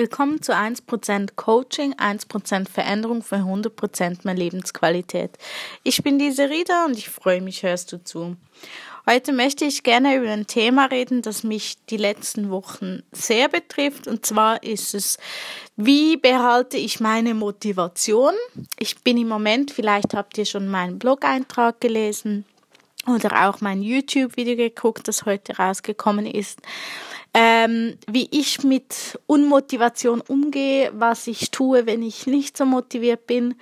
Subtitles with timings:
[0.00, 5.32] Willkommen zu 1% Coaching, 1% Veränderung für 100% mehr Lebensqualität.
[5.82, 8.34] Ich bin diese Rita und ich freue mich, hörst du zu.
[9.06, 14.08] Heute möchte ich gerne über ein Thema reden, das mich die letzten Wochen sehr betrifft.
[14.08, 15.18] Und zwar ist es,
[15.76, 18.32] wie behalte ich meine Motivation?
[18.78, 22.46] Ich bin im Moment, vielleicht habt ihr schon meinen Blog-Eintrag gelesen
[23.06, 26.58] oder auch mein YouTube-Video geguckt, das heute rausgekommen ist
[27.34, 33.54] ähm, wie ich mit Unmotivation umgehe, was ich tue, wenn ich nicht so motiviert bin.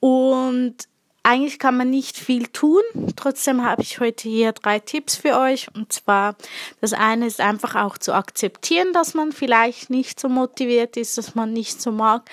[0.00, 0.76] Und
[1.22, 2.82] eigentlich kann man nicht viel tun.
[3.16, 5.68] Trotzdem habe ich heute hier drei Tipps für euch.
[5.74, 6.36] Und zwar,
[6.80, 11.34] das eine ist einfach auch zu akzeptieren, dass man vielleicht nicht so motiviert ist, dass
[11.34, 12.28] man nicht so mag.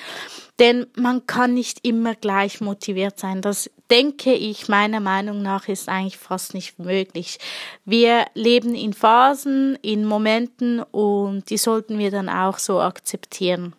[0.58, 3.42] Denn man kann nicht immer gleich motiviert sein.
[3.42, 7.38] Das denke ich meiner Meinung nach ist eigentlich fast nicht möglich.
[7.86, 13.74] Wir leben in Phasen, in Momenten und die sollten wir dann auch so akzeptieren.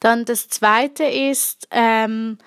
[0.00, 2.38] Dann das zweite ist, ähm,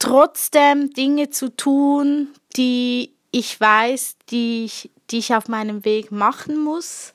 [0.00, 6.58] trotzdem Dinge zu tun, die ich weiß, die ich, die ich auf meinem Weg machen
[6.58, 7.12] muss,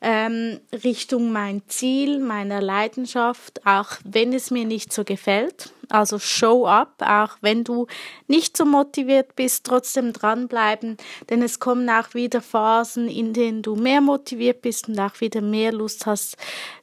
[0.00, 5.74] ähm, Richtung mein Ziel, meiner Leidenschaft, auch wenn es mir nicht so gefällt.
[5.90, 7.86] Also show up, auch wenn du
[8.26, 10.96] nicht so motiviert bist, trotzdem dranbleiben,
[11.28, 15.42] denn es kommen auch wieder Phasen, in denen du mehr motiviert bist und auch wieder
[15.42, 16.36] mehr Lust hast,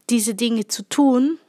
[0.09, 1.39] diese Dinge zu tun.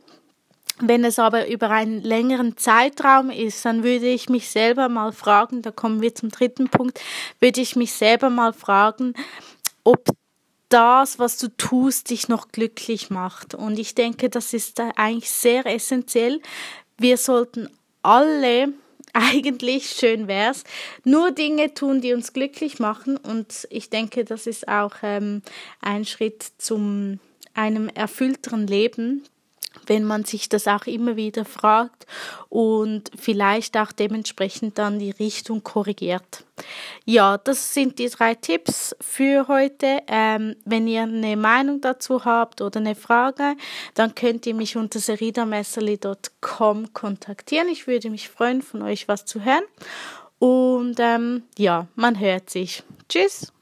[0.80, 5.62] Wenn es aber über einen längeren Zeitraum ist, dann würde ich mich selber mal fragen,
[5.62, 7.00] da kommen wir zum dritten Punkt,
[7.40, 9.14] würde ich mich selber mal fragen,
[9.82, 10.04] ob
[10.68, 13.54] das, was du tust, dich noch glücklich macht.
[13.54, 16.40] Und ich denke, das ist eigentlich sehr essentiell.
[16.96, 17.68] Wir sollten
[18.02, 18.72] alle
[19.12, 20.64] eigentlich schön wär's,
[21.02, 23.16] nur Dinge tun, die uns glücklich machen.
[23.16, 25.42] Und ich denke, das ist auch ähm,
[25.80, 27.18] ein Schritt zum
[27.54, 29.24] einem erfüllteren Leben,
[29.86, 32.06] wenn man sich das auch immer wieder fragt
[32.48, 36.44] und vielleicht auch dementsprechend dann die Richtung korrigiert.
[37.04, 40.00] Ja, das sind die drei Tipps für heute.
[40.06, 43.56] Ähm, wenn ihr eine Meinung dazu habt oder eine Frage,
[43.94, 47.68] dann könnt ihr mich unter seridamesserli.com kontaktieren.
[47.68, 49.64] Ich würde mich freuen, von euch was zu hören.
[50.38, 52.82] Und ähm, ja, man hört sich.
[53.08, 53.52] Tschüss.